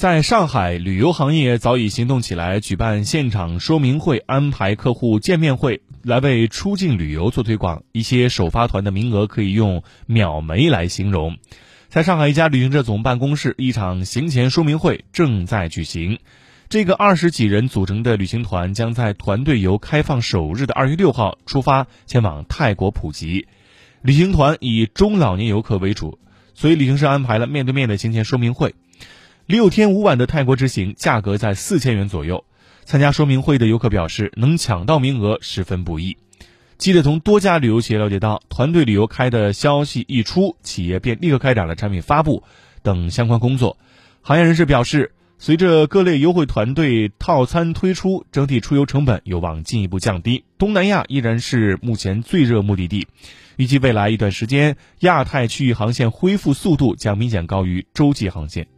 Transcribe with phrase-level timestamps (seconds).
[0.00, 7.82] 在上海，旅游行业早已行动起来，举办现场说明会，安排客户见面会，来为出境旅游做推广。
[7.92, 11.36] 一些首发团的名额可以用秒没来形容。
[11.90, 16.18] 在上海一家旅行社总办公室，一场行前说明会正在举行。
[16.70, 23.48] 这个二十几人组成的旅行团将在团队游开放首日的二月六号出发，前往泰国普吉。
[24.00, 26.18] 旅行团以中老年游客为主，
[26.54, 28.74] 所以旅行社安排了面对面的行前说明会。
[29.50, 32.44] 六天五晚的泰国之行，价格在四千元左右。
[32.84, 36.16] 参加说明会的游客表示，能抢到名额十分不易。
[36.78, 42.44] 记者从多家旅游企业了解到，团队旅游开的消息一出，企业便立刻开展了产品发布
[42.84, 43.76] 等相关工作。
[44.22, 50.44] 行业人士表示，随着各类优惠团队套餐推出，整体出游成本有望进一步降低。
[50.58, 53.08] 东南亚依然是目前最热目的地，
[53.56, 58.68] 预计未来一段时间，亚太区域航线恢复速度将明显高于洲际航线。